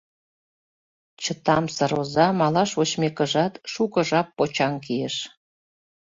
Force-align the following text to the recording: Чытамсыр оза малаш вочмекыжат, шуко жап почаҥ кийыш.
Чытамсыр 1.23 1.91
оза 2.01 2.27
малаш 2.39 2.71
вочмекыжат, 2.77 3.53
шуко 3.71 3.99
жап 4.09 4.27
почаҥ 4.37 4.73
кийыш. 4.85 5.15